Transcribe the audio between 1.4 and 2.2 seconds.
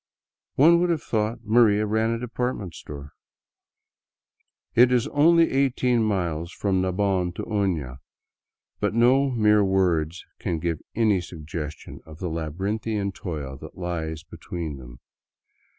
Maria ran a